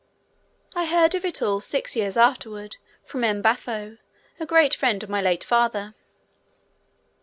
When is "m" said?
3.23-3.43